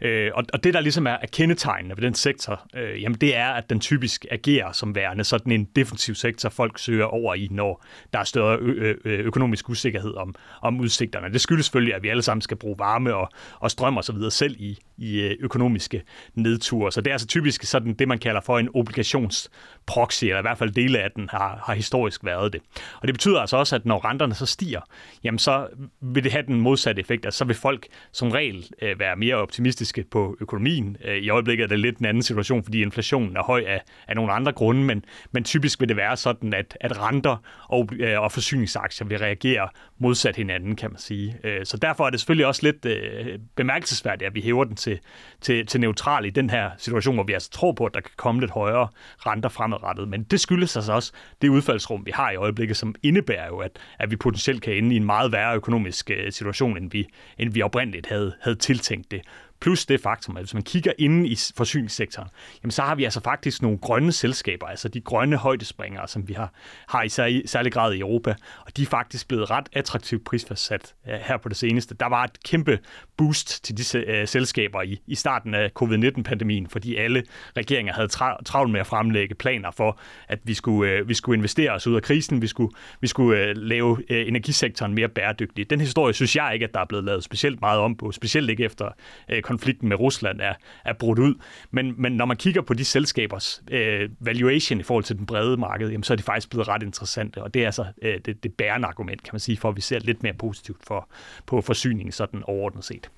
Øh, 0.00 0.30
og, 0.34 0.44
og 0.52 0.64
det, 0.64 0.74
der 0.74 0.80
ligesom 0.80 1.06
er, 1.06 1.10
er 1.22 1.26
kendetegnende 1.32 1.96
ved 1.96 2.02
den 2.02 2.14
sektor, 2.14 2.66
øh, 2.74 3.02
jamen 3.02 3.18
det 3.20 3.36
er, 3.36 3.48
at 3.48 3.70
den 3.70 3.80
typisk 3.80 4.26
agerer 4.30 4.72
som 4.72 4.94
værende 4.94 5.24
sådan 5.24 5.52
en 5.52 5.64
defensiv 5.64 6.14
sektor, 6.14 6.48
folk 6.48 6.78
søger 6.78 7.04
over 7.04 7.34
i, 7.34 7.48
når 7.50 7.84
der 8.12 8.18
er 8.18 8.24
større 8.24 8.58
ø- 8.60 8.94
ø- 9.04 9.22
økonomisk 9.22 9.68
usikkerhed 9.68 10.14
om, 10.14 10.34
om 10.62 10.80
udsigterne. 10.80 11.32
Det 11.32 11.40
skyldes 11.40 11.66
selvfølgelig, 11.66 11.94
at 11.94 12.02
vi 12.02 12.08
alle 12.08 12.22
sammen 12.22 12.42
skal 12.42 12.56
bruge 12.56 12.78
varme 12.78 13.14
og, 13.14 13.28
og 13.60 13.70
strøm 13.70 13.96
og 13.96 14.04
så 14.04 14.12
videre 14.12 14.30
selv 14.30 14.56
i, 14.58 14.78
i 14.98 15.20
øh, 15.20 15.36
økonomiske 15.40 16.02
nedture. 16.34 16.92
Så 16.92 17.00
det 17.00 17.10
er 17.10 17.14
altså 17.14 17.28
typisk 17.28 17.62
sådan 17.62 17.94
det, 17.94 18.08
man 18.08 18.18
kalder 18.18 18.40
for 18.40 18.58
en 18.58 18.68
obligationsproxy, 18.74 20.24
eller 20.24 20.38
i 20.38 20.42
hvert 20.42 20.58
fald 20.58 20.70
dele 20.70 20.98
af 20.98 21.10
den 21.10 21.28
har, 21.30 21.62
har 21.66 21.74
historisk 21.74 22.24
været 22.24 22.52
det. 22.52 22.60
Og 23.00 23.08
det 23.08 23.14
betyder 23.14 23.40
altså 23.40 23.56
også, 23.56 23.76
at 23.76 23.86
når 23.86 24.04
renterne 24.04 24.34
så 24.34 24.46
stiger, 24.46 24.80
jamen 25.24 25.38
så 25.38 25.66
vil 26.00 26.24
det 26.24 26.32
have 26.32 26.44
den 26.46 26.60
modsatte 26.60 27.00
effekt. 27.00 27.24
Altså 27.24 27.38
så 27.38 27.44
vil 27.44 27.56
folk 27.56 27.86
som 28.12 28.30
regel 28.30 28.66
øh, 28.82 28.98
være 29.00 29.16
mere 29.16 29.34
optimistiske 29.34 29.87
på 30.10 30.36
økonomien. 30.40 30.96
Øh, 31.04 31.16
I 31.16 31.30
øjeblikket 31.30 31.64
er 31.64 31.68
det 31.68 31.80
lidt 31.80 31.98
en 31.98 32.04
anden 32.04 32.22
situation, 32.22 32.64
fordi 32.64 32.82
inflationen 32.82 33.36
er 33.36 33.42
høj 33.42 33.64
af, 33.66 33.82
af 34.08 34.16
nogle 34.16 34.32
andre 34.32 34.52
grunde, 34.52 34.82
men, 34.82 35.04
men 35.32 35.44
typisk 35.44 35.80
vil 35.80 35.88
det 35.88 35.96
være 35.96 36.16
sådan, 36.16 36.54
at, 36.54 36.78
at 36.80 37.02
renter 37.02 37.36
og, 37.68 37.88
øh, 37.98 38.20
og 38.20 38.32
forsyningsaktier 38.32 39.06
vil 39.06 39.18
reagere 39.18 39.68
modsat 39.98 40.36
hinanden, 40.36 40.76
kan 40.76 40.90
man 40.90 40.98
sige. 40.98 41.36
Øh, 41.44 41.66
så 41.66 41.76
derfor 41.76 42.06
er 42.06 42.10
det 42.10 42.20
selvfølgelig 42.20 42.46
også 42.46 42.62
lidt 42.62 42.84
øh, 42.84 43.38
bemærkelsesværdigt, 43.56 44.26
at 44.26 44.34
vi 44.34 44.40
hæver 44.40 44.64
den 44.64 44.76
til, 44.76 44.98
til, 45.40 45.66
til 45.66 45.80
neutral 45.80 46.24
i 46.24 46.30
den 46.30 46.50
her 46.50 46.70
situation, 46.78 47.14
hvor 47.14 47.24
vi 47.24 47.32
altså 47.32 47.50
tror 47.50 47.72
på, 47.72 47.84
at 47.84 47.94
der 47.94 48.00
kan 48.00 48.10
komme 48.16 48.40
lidt 48.40 48.50
højere 48.50 48.88
renter 49.26 49.48
fremadrettet. 49.48 50.08
Men 50.08 50.22
det 50.22 50.40
skyldes 50.40 50.76
altså 50.76 50.92
også 50.92 51.12
det 51.42 51.48
udfaldsrum, 51.48 52.06
vi 52.06 52.10
har 52.14 52.30
i 52.30 52.36
øjeblikket, 52.36 52.76
som 52.76 52.94
indebærer 53.02 53.46
jo, 53.46 53.58
at, 53.58 53.70
at 53.98 54.10
vi 54.10 54.16
potentielt 54.16 54.62
kan 54.62 54.72
ende 54.72 54.94
i 54.94 54.96
en 54.96 55.04
meget 55.04 55.32
værre 55.32 55.56
økonomisk 55.56 56.10
øh, 56.10 56.32
situation, 56.32 56.76
end 56.76 56.90
vi, 56.90 57.06
end 57.38 57.52
vi 57.52 57.62
oprindeligt 57.62 58.06
havde, 58.06 58.34
havde 58.40 58.56
tiltænkt 58.56 59.10
det. 59.10 59.20
Plus 59.60 59.86
det 59.86 60.00
faktum, 60.00 60.36
at 60.36 60.42
hvis 60.42 60.54
man 60.54 60.62
kigger 60.62 60.92
inde 60.98 61.28
i 61.28 61.36
forsyningssektoren, 61.56 62.28
jamen 62.62 62.70
så 62.70 62.82
har 62.82 62.94
vi 62.94 63.04
altså 63.04 63.20
faktisk 63.20 63.62
nogle 63.62 63.78
grønne 63.78 64.12
selskaber, 64.12 64.66
altså 64.66 64.88
de 64.88 65.00
grønne 65.00 65.36
højdespringere, 65.36 66.08
som 66.08 66.28
vi 66.28 66.32
har, 66.32 66.52
har 66.88 67.02
i 67.02 67.08
særlig, 67.08 67.42
særlig 67.46 67.72
grad 67.72 67.92
i 67.92 68.00
Europa, 68.00 68.34
og 68.66 68.76
de 68.76 68.82
er 68.82 68.86
faktisk 68.86 69.28
blevet 69.28 69.50
ret 69.50 69.68
attraktivt 69.72 70.24
prisfastsat 70.24 70.94
uh, 71.06 71.12
her 71.12 71.36
på 71.36 71.48
det 71.48 71.56
seneste. 71.56 71.94
Der 71.94 72.06
var 72.06 72.24
et 72.24 72.42
kæmpe 72.44 72.78
boost 73.16 73.64
til 73.64 73.76
disse 73.76 74.20
uh, 74.20 74.28
selskaber 74.28 74.82
i, 74.82 75.00
i 75.06 75.14
starten 75.14 75.54
af 75.54 75.70
covid-19-pandemien, 75.70 76.68
fordi 76.68 76.96
alle 76.96 77.22
regeringer 77.56 77.92
havde 77.92 78.08
tra- 78.12 78.42
travlt 78.44 78.72
med 78.72 78.80
at 78.80 78.86
fremlægge 78.86 79.34
planer 79.34 79.70
for, 79.70 80.00
at 80.28 80.38
vi 80.44 80.54
skulle, 80.54 81.00
uh, 81.02 81.08
vi 81.08 81.14
skulle 81.14 81.36
investere 81.36 81.70
os 81.70 81.86
ud 81.86 81.96
af 81.96 82.02
krisen, 82.02 82.42
vi 82.42 82.46
skulle, 82.46 82.72
vi 83.00 83.06
skulle 83.06 83.50
uh, 83.50 83.56
lave 83.56 83.90
uh, 83.90 83.98
energisektoren 84.08 84.94
mere 84.94 85.08
bæredygtig. 85.08 85.70
Den 85.70 85.80
historie 85.80 86.14
synes 86.14 86.36
jeg 86.36 86.50
ikke, 86.54 86.64
at 86.64 86.74
der 86.74 86.80
er 86.80 86.86
blevet 86.88 87.04
lavet 87.04 87.24
specielt 87.24 87.60
meget 87.60 87.80
om 87.80 87.96
på, 87.96 88.12
specielt 88.12 88.50
ikke 88.50 88.64
efter 88.64 88.90
uh, 89.32 89.38
konflikten 89.48 89.88
med 89.88 90.00
Rusland 90.00 90.40
er, 90.40 90.54
er 90.84 90.92
brudt 90.92 91.18
ud. 91.18 91.34
Men, 91.70 91.94
men 91.98 92.12
når 92.12 92.24
man 92.24 92.36
kigger 92.36 92.62
på 92.62 92.74
de 92.74 92.84
selskabers 92.84 93.62
øh, 93.70 94.10
valuation 94.20 94.80
i 94.80 94.82
forhold 94.82 95.04
til 95.04 95.18
den 95.18 95.26
brede 95.26 95.56
marked, 95.56 95.88
jamen, 95.88 96.02
så 96.02 96.14
er 96.14 96.16
det 96.16 96.24
faktisk 96.24 96.50
blevet 96.50 96.68
ret 96.68 96.82
interessant, 96.82 97.36
og 97.36 97.54
det 97.54 97.62
er 97.62 97.66
altså 97.66 97.84
øh, 98.02 98.14
det, 98.24 98.42
det 98.42 98.54
bærende 98.54 98.88
argument, 98.88 99.22
kan 99.22 99.30
man 99.32 99.40
sige, 99.40 99.56
for 99.56 99.68
at 99.68 99.76
vi 99.76 99.80
ser 99.80 99.98
lidt 99.98 100.22
mere 100.22 100.32
positivt 100.32 100.78
for, 100.86 101.08
på 101.46 101.60
forsyningen 101.60 102.12
sådan 102.12 102.42
overordnet 102.44 102.84
set. 102.84 103.10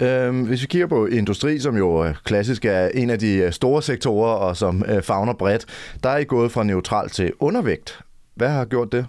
Øhm, 0.00 0.44
hvis 0.46 0.62
vi 0.62 0.66
kigger 0.66 0.86
på 0.86 1.06
industri, 1.06 1.58
som 1.58 1.76
jo 1.76 2.04
øh, 2.04 2.14
klassisk 2.24 2.64
er 2.64 2.88
en 2.88 3.10
af 3.10 3.18
de 3.18 3.36
øh, 3.36 3.52
store 3.52 3.82
sektorer, 3.82 4.34
og 4.34 4.56
som 4.56 4.84
øh, 4.88 5.02
fagner 5.02 5.32
bredt, 5.32 5.66
der 6.02 6.08
er 6.08 6.16
I 6.16 6.24
gået 6.24 6.52
fra 6.52 6.64
neutral 6.64 7.08
til 7.10 7.32
undervægt. 7.38 8.00
Hvad 8.34 8.48
har 8.48 8.64
gjort 8.64 8.92
det? 8.92 9.06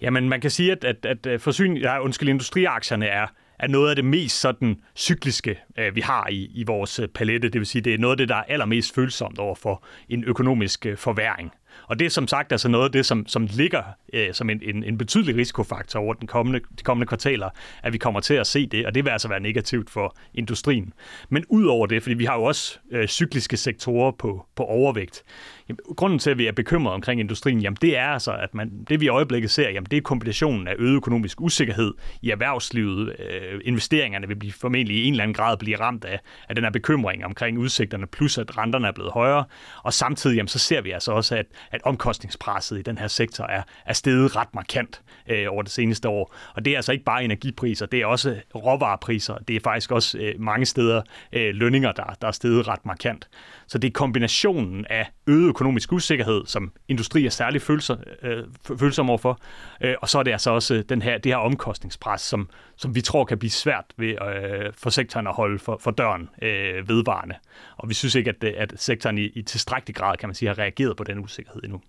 Jamen, 0.00 0.28
man 0.28 0.40
kan 0.40 0.50
sige, 0.50 0.72
at, 0.72 0.84
at, 0.84 1.26
at 1.26 1.40
forsyn, 1.40 1.76
ja, 1.76 2.00
undskyld, 2.00 2.28
industriaktierne 2.28 3.06
er 3.06 3.26
er 3.62 3.68
noget 3.68 3.90
af 3.90 3.96
det 3.96 4.04
mest 4.04 4.40
sådan 4.40 4.76
cykliske, 4.96 5.58
øh, 5.78 5.94
vi 5.94 6.00
har 6.00 6.28
i, 6.30 6.50
i 6.54 6.64
vores 6.64 7.00
palette. 7.14 7.48
Det 7.48 7.58
vil 7.58 7.66
sige, 7.66 7.82
det 7.82 7.94
er 7.94 7.98
noget 7.98 8.12
af 8.12 8.16
det, 8.16 8.28
der 8.28 8.36
er 8.36 8.42
allermest 8.42 8.94
følsomt 8.94 9.38
over 9.38 9.54
for 9.54 9.84
en 10.08 10.24
økonomisk 10.24 10.86
øh, 10.86 10.96
forværing. 10.96 11.52
Og 11.92 11.98
det 11.98 12.04
er 12.04 12.10
som 12.10 12.28
sagt 12.28 12.52
altså 12.52 12.68
noget 12.68 12.84
af 12.84 12.92
det, 12.92 13.06
som, 13.06 13.26
som 13.26 13.48
ligger 13.50 13.82
øh, 14.12 14.34
som 14.34 14.50
en, 14.50 14.60
en, 14.62 14.84
en 14.84 14.98
betydelig 14.98 15.36
risikofaktor 15.36 16.00
over 16.00 16.14
den 16.14 16.26
kommende, 16.26 16.60
de 16.78 16.82
kommende 16.84 17.06
kvartaler, 17.06 17.50
at 17.82 17.92
vi 17.92 17.98
kommer 17.98 18.20
til 18.20 18.34
at 18.34 18.46
se 18.46 18.66
det, 18.66 18.86
og 18.86 18.94
det 18.94 19.04
vil 19.04 19.10
altså 19.10 19.28
være 19.28 19.40
negativt 19.40 19.90
for 19.90 20.16
industrien. 20.34 20.92
Men 21.28 21.44
ud 21.48 21.64
over 21.64 21.86
det, 21.86 22.02
fordi 22.02 22.14
vi 22.14 22.24
har 22.24 22.36
jo 22.36 22.42
også 22.42 22.78
øh, 22.90 23.08
cykliske 23.08 23.56
sektorer 23.56 24.12
på, 24.12 24.46
på 24.56 24.64
overvægt, 24.64 25.22
jamen, 25.68 25.78
grunden 25.96 26.18
til, 26.18 26.30
at 26.30 26.38
vi 26.38 26.46
er 26.46 26.52
bekymret 26.52 26.94
omkring 26.94 27.20
industrien, 27.20 27.60
jamen 27.60 27.76
det 27.82 27.98
er 27.98 28.06
altså, 28.06 28.32
at 28.32 28.54
man, 28.54 28.84
det 28.88 29.00
vi 29.00 29.06
i 29.06 29.08
øjeblikket 29.08 29.50
ser, 29.50 29.70
jamen 29.70 29.86
det 29.90 29.96
er 29.96 30.00
kombinationen 30.00 30.68
af 30.68 30.74
øget 30.78 30.96
økonomisk 30.96 31.40
usikkerhed 31.40 31.94
i 32.22 32.30
erhvervslivet. 32.30 33.16
Øh, 33.18 33.60
investeringerne 33.64 34.28
vil 34.28 34.36
blive 34.36 34.52
formentlig 34.52 34.96
i 34.96 35.04
en 35.04 35.12
eller 35.12 35.22
anden 35.22 35.34
grad 35.34 35.56
blive 35.56 35.80
ramt 35.80 36.04
af, 36.04 36.20
af 36.48 36.54
den 36.54 36.64
her 36.64 36.70
bekymring 36.70 37.24
omkring 37.24 37.58
udsigterne, 37.58 38.06
plus 38.06 38.38
at 38.38 38.58
renterne 38.58 38.88
er 38.88 38.92
blevet 38.92 39.12
højere. 39.12 39.44
Og 39.82 39.92
samtidig, 39.92 40.36
jamen, 40.36 40.48
så 40.48 40.58
ser 40.58 40.80
vi 40.80 40.90
altså 40.90 41.12
også, 41.12 41.36
at, 41.36 41.46
at 41.70 41.81
omkostningspresset 41.84 42.78
i 42.78 42.82
den 42.82 42.98
her 42.98 43.08
sektor 43.08 43.44
er, 43.44 43.62
er 43.86 43.92
steget 43.92 44.36
ret 44.36 44.54
markant 44.54 45.02
øh, 45.28 45.46
over 45.48 45.62
det 45.62 45.72
seneste 45.72 46.08
år. 46.08 46.34
Og 46.54 46.64
det 46.64 46.72
er 46.72 46.76
altså 46.76 46.92
ikke 46.92 47.04
bare 47.04 47.24
energipriser, 47.24 47.86
det 47.86 48.00
er 48.00 48.06
også 48.06 48.36
råvarepriser, 48.54 49.38
det 49.38 49.56
er 49.56 49.60
faktisk 49.64 49.92
også 49.92 50.18
øh, 50.18 50.34
mange 50.40 50.66
steder 50.66 51.02
øh, 51.32 51.54
lønninger, 51.54 51.92
der, 51.92 52.16
der 52.20 52.28
er 52.28 52.32
steget 52.32 52.68
ret 52.68 52.86
markant. 52.86 53.28
Så 53.66 53.78
det 53.78 53.88
er 53.88 53.92
kombinationen 53.92 54.86
af 54.90 55.10
øget 55.26 55.48
økonomisk 55.48 55.92
usikkerhed, 55.92 56.46
som 56.46 56.72
industri 56.88 57.26
er 57.26 57.30
særlig 57.30 57.62
følsom, 57.62 57.98
øh, 58.22 58.44
følsom 58.78 59.10
overfor, 59.10 59.40
øh, 59.80 59.94
og 60.02 60.08
så 60.08 60.18
er 60.18 60.22
det 60.22 60.32
altså 60.32 60.50
også 60.50 60.74
øh, 60.74 60.84
den 60.88 61.02
her, 61.02 61.18
det 61.18 61.32
her 61.32 61.36
omkostningspres, 61.36 62.20
som, 62.20 62.48
som 62.76 62.94
vi 62.94 63.00
tror 63.00 63.24
kan 63.24 63.38
blive 63.38 63.50
svært 63.50 63.84
ved 63.96 64.08
øh, 64.08 64.72
for 64.78 64.90
sektoren 64.90 65.26
at 65.26 65.34
holde 65.34 65.58
for, 65.58 65.78
for 65.80 65.90
døren 65.90 66.28
øh, 66.42 66.88
vedvarende. 66.88 67.34
Og 67.76 67.88
vi 67.88 67.94
synes 67.94 68.14
ikke, 68.14 68.30
at, 68.30 68.44
at 68.44 68.72
sektoren 68.76 69.18
i, 69.18 69.24
i 69.24 69.42
tilstrækkelig 69.42 69.96
grad, 69.96 70.16
kan 70.16 70.28
man 70.28 70.34
sige, 70.34 70.48
har 70.48 70.58
reageret 70.58 70.96
på 70.96 71.04
den 71.04 71.18
usikkerhed 71.18 71.62
nu. 71.72 71.80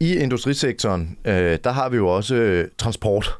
I 0.00 0.16
industrisektoren, 0.16 1.18
øh, 1.24 1.58
der 1.64 1.70
har 1.70 1.88
vi 1.88 1.96
jo 1.96 2.08
også 2.08 2.34
øh, 2.34 2.68
transport. 2.78 3.38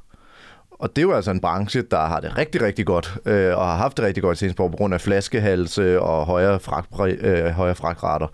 Og 0.71 0.97
det 0.97 1.03
er 1.03 1.07
jo 1.07 1.13
altså 1.13 1.31
en 1.31 1.41
branche, 1.41 1.83
der 1.83 2.07
har 2.07 2.21
det 2.21 2.39
rigtig, 2.39 2.63
rigtig 2.63 2.87
godt, 2.87 3.19
øh, 3.27 3.59
og 3.59 3.67
har 3.67 3.77
haft 3.77 3.97
det 3.97 4.05
rigtig 4.05 4.23
godt 4.23 4.39
senest 4.39 4.57
på 4.57 4.69
grund 4.69 4.95
af 4.95 5.01
flaskehalse 5.01 6.01
og 6.01 6.27
højere, 6.27 6.61
fragt, 6.61 6.89
øh, 7.25 7.47
højere 7.47 7.75
fragtrater. 7.75 8.27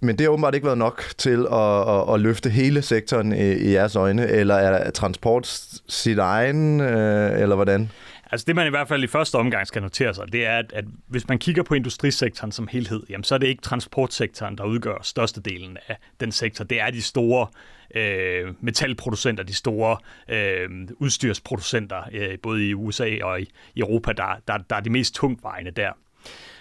Men 0.00 0.18
det 0.18 0.24
har 0.24 0.30
åbenbart 0.30 0.54
ikke 0.54 0.66
været 0.66 0.78
nok 0.78 1.04
til 1.18 1.46
at, 1.52 1.88
at, 1.88 2.14
at 2.14 2.20
løfte 2.20 2.50
hele 2.50 2.82
sektoren 2.82 3.32
i, 3.32 3.52
i 3.52 3.72
jeres 3.72 3.96
øjne, 3.96 4.26
eller 4.26 4.54
er 4.54 4.90
transport 4.90 5.68
sit 5.88 6.18
egen, 6.18 6.80
øh, 6.80 7.40
eller 7.40 7.54
hvordan? 7.54 7.90
Altså 8.30 8.44
det, 8.46 8.56
man 8.56 8.66
i 8.66 8.70
hvert 8.70 8.88
fald 8.88 9.04
i 9.04 9.06
første 9.06 9.36
omgang 9.36 9.66
skal 9.66 9.82
notere 9.82 10.14
sig, 10.14 10.32
det 10.32 10.46
er, 10.46 10.58
at, 10.58 10.72
at 10.72 10.84
hvis 11.06 11.28
man 11.28 11.38
kigger 11.38 11.62
på 11.62 11.74
industrisektoren 11.74 12.52
som 12.52 12.68
helhed, 12.68 13.02
jamen, 13.10 13.24
så 13.24 13.34
er 13.34 13.38
det 13.38 13.46
ikke 13.46 13.62
transportsektoren, 13.62 14.58
der 14.58 14.64
udgør 14.64 15.02
størstedelen 15.02 15.76
af 15.88 15.96
den 16.20 16.32
sektor. 16.32 16.64
Det 16.64 16.80
er 16.80 16.90
de 16.90 17.02
store 17.02 17.46
øh, 17.94 18.54
metalproducenter, 18.60 19.44
de 19.44 19.54
store 19.54 19.96
øh, 20.28 20.88
udstyrsproducenter, 20.96 22.02
øh, 22.12 22.38
både 22.42 22.68
i 22.68 22.74
USA 22.74 23.18
og 23.22 23.40
i, 23.40 23.50
i 23.74 23.80
Europa, 23.80 24.12
der, 24.12 24.36
der, 24.48 24.58
der 24.58 24.76
er 24.76 24.80
de 24.80 24.90
mest 24.90 25.14
tungtvejende 25.14 25.70
der. 25.70 25.92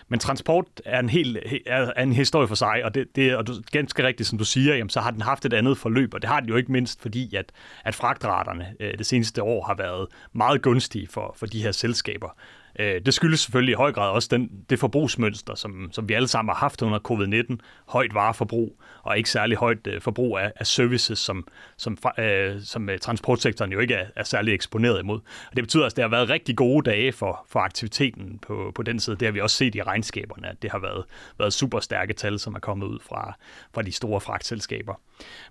Men 0.10 0.20
transport 0.20 0.66
er 0.86 1.00
en, 1.00 1.10
helt, 1.10 1.38
er 1.66 2.04
en 2.04 2.14
historie 2.14 2.48
for 2.48 2.56
sig, 2.56 2.86
og 2.86 2.96
det, 2.96 3.16
det 3.16 3.36
og 3.36 3.48
du, 3.48 3.54
ganske 3.72 4.04
rigtigt, 4.04 4.30
som 4.30 4.38
du 4.38 4.46
siger, 4.46 4.76
jamen, 4.76 4.90
så 4.90 5.00
har 5.00 5.12
den 5.12 5.22
haft 5.22 5.46
et 5.46 5.54
andet 5.54 5.78
forløb, 5.78 6.14
og 6.14 6.22
det 6.22 6.30
har 6.30 6.40
den 6.40 6.50
jo 6.50 6.56
ikke 6.56 6.72
mindst, 6.72 7.02
fordi 7.02 7.36
at, 7.36 7.52
at 7.84 7.96
fragtraterne 7.96 8.74
øh, 8.80 8.98
det 8.98 9.06
seneste 9.06 9.44
år 9.44 9.66
har 9.66 9.76
været 9.76 10.08
meget 10.34 10.62
gunstige 10.62 11.08
for, 11.08 11.36
for 11.38 11.46
de 11.46 11.64
her 11.64 11.72
selskaber. 11.72 12.30
Øh, 12.80 13.02
det 13.06 13.14
skyldes 13.14 13.40
selvfølgelig 13.40 13.72
i 13.72 13.76
høj 13.76 13.92
grad 13.92 14.12
også 14.12 14.28
den, 14.32 14.52
det 14.70 14.80
forbrugsmønster, 14.80 15.56
som, 15.56 15.90
som 15.92 16.10
vi 16.10 16.14
alle 16.14 16.28
sammen 16.28 16.54
har 16.54 16.60
haft 16.60 16.82
under 16.82 17.00
covid-19. 17.00 17.56
Højt 17.88 18.14
vareforbrug 18.14 18.82
og 19.04 19.18
ikke 19.18 19.30
særlig 19.30 19.58
højt 19.58 19.88
øh, 19.88 20.02
forbrug 20.02 20.38
af, 20.38 20.52
af 20.56 20.68
services, 20.68 21.20
som, 21.20 21.48
som, 21.78 21.98
øh, 22.20 22.62
som 22.62 22.90
øh, 22.90 23.00
transportsektoren 23.00 23.72
jo 23.72 23.80
ikke 23.80 23.94
er, 23.94 24.06
er 24.16 24.24
særlig 24.24 24.54
eksponeret 24.54 25.00
imod. 25.00 25.20
Og 25.50 25.56
det 25.56 25.64
betyder, 25.64 25.86
at 25.86 25.96
det 25.96 26.04
har 26.04 26.10
været 26.10 26.30
rigtig 26.30 26.56
gode 26.56 26.90
dage 26.90 27.12
for, 27.12 27.46
for 27.50 27.60
aktiviteten 27.60 28.40
på, 28.40 28.72
på 28.76 28.84
den 28.84 29.00
side. 29.00 29.16
Det 29.16 29.26
har 29.26 29.32
vi 29.32 29.42
også 29.42 29.56
set 29.56 29.76
i 29.76 29.82
regnskaberne, 29.82 30.50
at 30.50 30.62
det 30.62 30.72
har 30.72 30.80
været, 30.80 31.06
været 31.40 31.54
super 31.54 31.80
stærke 31.80 32.14
tal, 32.14 32.40
som 32.40 32.56
er 32.56 32.60
kommet 32.60 32.88
ud 32.88 33.00
fra, 33.10 33.34
fra 33.74 33.82
de 33.82 33.92
store 33.92 34.22
fragtselskaber. 34.22 34.94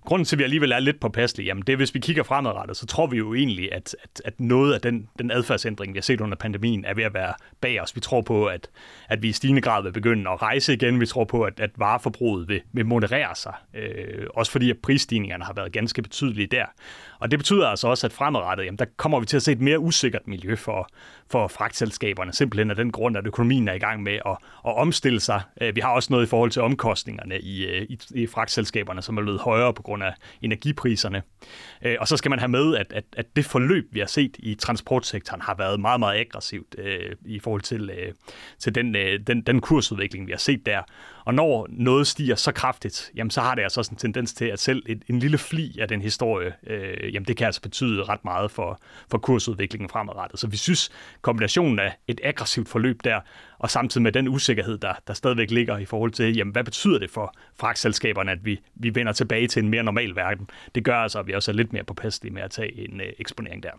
Grunden 0.04 0.24
til, 0.24 0.36
at 0.36 0.38
vi 0.38 0.44
alligevel 0.44 0.72
er 0.72 0.78
lidt 0.78 1.00
påpasselige, 1.00 1.46
jamen 1.46 1.62
det 1.66 1.72
er, 1.72 1.76
hvis 1.76 1.94
vi 1.94 1.98
kigger 1.98 2.22
fremadrettet, 2.22 2.76
så 2.76 2.86
tror 2.86 3.06
vi 3.06 3.16
jo 3.16 3.34
egentlig, 3.34 3.72
at, 3.72 3.96
at, 4.02 4.22
at 4.24 4.40
noget 4.40 4.74
af 4.74 4.80
den, 4.80 5.08
den 5.18 5.30
adfærdsændring, 5.30 5.94
vi 5.94 5.98
har 5.98 6.02
set 6.02 6.20
under 6.20 6.36
pandemien, 6.36 6.84
er 6.84 6.94
ved 6.94 7.04
at 7.04 7.14
være 7.16 7.34
bag 7.60 7.82
os. 7.82 7.96
Vi 7.96 8.00
tror 8.00 8.20
på, 8.20 8.46
at, 8.46 8.68
at 9.08 9.22
vi 9.22 9.28
i 9.28 9.32
stigende 9.32 9.62
grad 9.62 9.82
vil 9.82 9.92
begynde 9.92 10.30
at 10.30 10.42
rejse 10.42 10.72
igen. 10.72 11.00
Vi 11.00 11.06
tror 11.06 11.24
på, 11.24 11.42
at, 11.42 11.60
at 11.60 11.70
vareforbruget 11.76 12.48
vil, 12.48 12.60
vil 12.72 12.86
moderere 12.86 13.34
sig. 13.34 13.54
Øh, 13.74 14.26
også 14.34 14.52
fordi, 14.52 14.70
at 14.70 14.76
prisstigningerne 14.82 15.44
har 15.44 15.52
været 15.52 15.72
ganske 15.72 16.02
betydelige 16.02 16.46
der. 16.46 16.64
Og 17.18 17.30
det 17.30 17.38
betyder 17.38 17.68
altså 17.68 17.88
også, 17.88 18.06
at 18.06 18.12
fremadrettet, 18.12 18.64
jamen, 18.64 18.78
der 18.78 18.84
kommer 18.96 19.20
vi 19.20 19.26
til 19.26 19.36
at 19.36 19.42
se 19.42 19.52
et 19.52 19.60
mere 19.60 19.78
usikkert 19.78 20.26
miljø 20.26 20.56
for, 20.56 20.88
for 21.30 21.48
fragtselskaberne, 21.48 22.32
simpelthen 22.32 22.70
af 22.70 22.76
den 22.76 22.92
grund, 22.92 23.16
at 23.16 23.26
økonomien 23.26 23.68
er 23.68 23.72
i 23.72 23.78
gang 23.78 24.02
med 24.02 24.12
at, 24.12 24.36
at 24.66 24.76
omstille 24.76 25.20
sig. 25.20 25.40
Øh, 25.60 25.76
vi 25.76 25.80
har 25.80 25.90
også 25.90 26.12
noget 26.12 26.26
i 26.26 26.28
forhold 26.28 26.50
til 26.50 26.62
omkostningerne 26.62 27.40
i, 27.40 27.66
øh, 27.66 27.82
i, 27.82 27.98
i 28.14 28.26
fragtselskaberne, 28.26 29.02
som 29.02 29.18
er 29.18 29.22
blevet 29.22 29.40
højere 29.40 29.74
på 29.74 29.82
grund 29.82 30.02
af 30.02 30.14
energipriserne. 30.42 31.22
Øh, 31.82 31.96
og 32.00 32.08
så 32.08 32.16
skal 32.16 32.30
man 32.30 32.38
have 32.38 32.48
med, 32.48 32.76
at, 32.76 32.92
at, 32.92 33.04
at 33.16 33.36
det 33.36 33.44
forløb, 33.44 33.88
vi 33.92 33.98
har 33.98 34.06
set 34.06 34.36
i 34.38 34.54
transportsektoren, 34.54 35.42
har 35.42 35.54
været 35.54 35.80
meget, 35.80 36.00
meget 36.00 36.20
aggressivt. 36.20 36.74
øh, 36.78 37.05
Øh, 37.06 37.16
i 37.24 37.38
forhold 37.38 37.62
til, 37.62 37.90
øh, 37.90 38.12
til 38.58 38.74
den, 38.74 38.96
øh, 38.96 39.20
den, 39.26 39.40
den 39.40 39.60
kursudvikling, 39.60 40.26
vi 40.26 40.32
har 40.32 40.38
set 40.38 40.66
der. 40.66 40.82
Og 41.24 41.34
når 41.34 41.66
noget 41.70 42.06
stiger 42.06 42.34
så 42.34 42.52
kraftigt, 42.52 43.10
jamen 43.16 43.30
så 43.30 43.40
har 43.40 43.54
det 43.54 43.62
altså 43.62 43.80
også 43.80 43.90
en 43.90 43.96
tendens 43.96 44.34
til, 44.34 44.44
at 44.44 44.60
selv 44.60 44.82
et, 44.86 45.02
en 45.08 45.18
lille 45.18 45.38
fli 45.38 45.78
af 45.80 45.88
den 45.88 46.02
historie, 46.02 46.52
øh, 46.66 47.14
jamen 47.14 47.26
det 47.26 47.36
kan 47.36 47.46
altså 47.46 47.60
betyde 47.60 48.04
ret 48.04 48.24
meget 48.24 48.50
for, 48.50 48.80
for 49.10 49.18
kursudviklingen 49.18 49.88
fremadrettet. 49.88 50.40
Så 50.40 50.46
vi 50.46 50.56
synes, 50.56 50.90
kombinationen 51.22 51.78
af 51.78 51.96
et 52.08 52.20
aggressivt 52.24 52.68
forløb 52.68 53.04
der, 53.04 53.20
og 53.58 53.70
samtidig 53.70 54.02
med 54.02 54.12
den 54.12 54.28
usikkerhed, 54.28 54.78
der, 54.78 54.94
der 55.06 55.14
stadigvæk 55.14 55.50
ligger 55.50 55.78
i 55.78 55.84
forhold 55.84 56.10
til, 56.10 56.36
jamen 56.36 56.52
hvad 56.52 56.64
betyder 56.64 56.98
det 56.98 57.10
for 57.10 57.34
fragtselskaberne, 57.60 58.30
at 58.32 58.44
vi, 58.44 58.60
vi 58.74 58.94
vender 58.94 59.12
tilbage 59.12 59.48
til 59.48 59.62
en 59.62 59.68
mere 59.68 59.82
normal 59.82 60.16
verden, 60.16 60.50
det 60.74 60.84
gør 60.84 60.96
altså, 60.96 61.18
at 61.18 61.26
vi 61.26 61.32
også 61.32 61.50
er 61.50 61.54
lidt 61.54 61.72
mere 61.72 61.84
påpasselige 61.84 62.34
med 62.34 62.42
at 62.42 62.50
tage 62.50 62.88
en 62.88 63.00
øh, 63.00 63.12
eksponering 63.18 63.62
der. 63.62 63.70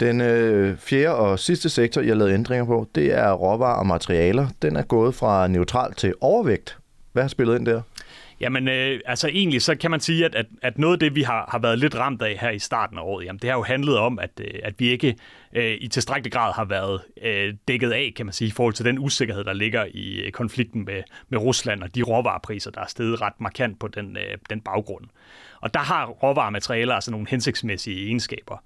Den 0.00 0.20
øh, 0.20 0.78
fjerde 0.78 1.14
og 1.14 1.38
sidste 1.38 1.68
sektor, 1.68 2.00
jeg 2.00 2.16
lavede 2.16 2.34
ændringer 2.34 2.64
på, 2.64 2.88
det 2.94 3.14
er 3.14 3.32
råvarer 3.32 3.78
og 3.78 3.86
materialer. 3.86 4.48
Den 4.62 4.76
er 4.76 4.82
gået 4.82 5.14
fra 5.14 5.48
neutral 5.48 5.94
til 5.94 6.14
overvægt. 6.20 6.78
Hvad 7.12 7.22
har 7.22 7.28
spillet 7.28 7.58
ind 7.58 7.66
der? 7.66 7.82
Jamen, 8.40 8.68
øh, 8.68 9.00
altså 9.04 9.28
egentlig 9.28 9.62
så 9.62 9.74
kan 9.74 9.90
man 9.90 10.00
sige, 10.00 10.24
at, 10.24 10.34
at, 10.34 10.46
at 10.62 10.78
noget 10.78 10.92
af 10.92 10.98
det, 10.98 11.14
vi 11.14 11.22
har, 11.22 11.48
har 11.50 11.58
været 11.58 11.78
lidt 11.78 11.94
ramt 11.94 12.22
af 12.22 12.36
her 12.40 12.50
i 12.50 12.58
starten 12.58 12.98
af 12.98 13.02
året, 13.02 13.24
jamen, 13.24 13.38
det 13.38 13.50
har 13.50 13.56
jo 13.56 13.62
handlet 13.62 13.98
om, 13.98 14.18
at, 14.18 14.30
øh, 14.40 14.60
at 14.62 14.74
vi 14.78 14.88
ikke 14.88 15.16
øh, 15.52 15.76
i 15.80 15.88
tilstrækkelig 15.88 16.32
grad 16.32 16.52
har 16.52 16.64
været 16.64 17.00
øh, 17.22 17.54
dækket 17.68 17.92
af, 17.92 18.12
kan 18.16 18.26
man 18.26 18.32
sige, 18.32 18.48
i 18.48 18.50
forhold 18.50 18.74
til 18.74 18.84
den 18.84 18.98
usikkerhed, 18.98 19.44
der 19.44 19.52
ligger 19.52 19.84
i 19.90 20.20
øh, 20.20 20.32
konflikten 20.32 20.84
med, 20.84 21.02
med 21.28 21.38
Rusland 21.38 21.82
og 21.82 21.94
de 21.94 22.02
råvarepriser, 22.02 22.70
der 22.70 22.80
er 22.80 22.86
steget 22.86 23.20
ret 23.20 23.40
markant 23.40 23.80
på 23.80 23.88
den, 23.88 24.16
øh, 24.16 24.38
den 24.50 24.60
baggrund. 24.60 25.04
Og 25.60 25.74
der 25.74 25.80
har 25.80 26.06
råvarematerialer 26.06 26.94
altså 26.94 27.10
nogle 27.10 27.26
hensigtsmæssige 27.30 28.06
egenskaber. 28.06 28.62